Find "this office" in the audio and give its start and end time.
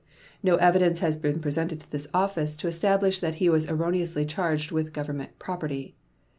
1.91-2.57